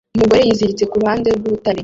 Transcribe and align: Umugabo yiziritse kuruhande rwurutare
Umugabo 0.15 0.39
yiziritse 0.43 0.83
kuruhande 0.91 1.27
rwurutare 1.37 1.79